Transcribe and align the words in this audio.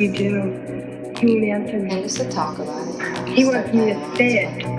you 0.00 0.12
do. 0.12 1.12
He 1.20 1.40
will 1.40 1.52
answer 1.52 1.78
me. 1.78 1.90
And 1.90 2.02
just 2.02 2.16
to 2.16 2.30
talk 2.30 2.58
about 2.58 2.88
it. 2.88 3.28
He 3.28 3.44
wants 3.44 3.72
me 3.74 3.92
to 3.92 4.16
say 4.16 4.44
it. 4.46 4.69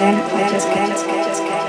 then 0.00 0.14
I 0.14 0.50
just 0.50 0.66
can't. 0.68 1.59